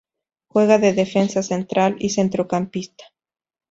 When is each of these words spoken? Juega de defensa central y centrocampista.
Juega 0.47 0.79
de 0.79 0.93
defensa 0.93 1.43
central 1.43 1.95
y 1.99 2.09
centrocampista. 2.09 3.05